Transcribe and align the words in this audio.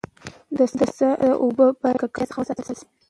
د 0.57 0.59
څاه 0.97 1.13
اوبه 1.43 1.67
باید 1.81 1.97
له 1.97 1.99
ککړتیا 2.07 2.25
څخه 2.29 2.39
وساتل 2.41 2.65
سي. 2.79 2.85